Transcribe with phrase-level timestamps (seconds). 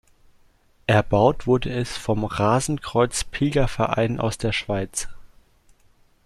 [0.87, 5.07] Erbaut wurde es vom Rasenkreuz-Pilgerverein aus der Schweiz.